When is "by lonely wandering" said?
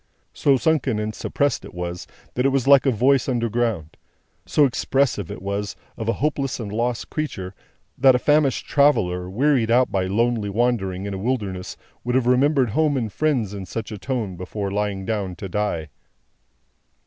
9.91-11.05